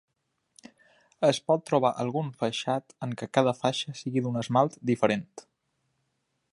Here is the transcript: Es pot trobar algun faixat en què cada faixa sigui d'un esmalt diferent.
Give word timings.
Es 1.27 1.39
pot 1.49 1.67
trobar 1.71 1.91
algun 2.05 2.31
faixat 2.39 2.97
en 3.07 3.13
què 3.23 3.29
cada 3.39 3.55
faixa 3.61 3.95
sigui 4.01 4.25
d'un 4.25 4.43
esmalt 4.45 4.83
diferent. 4.93 5.29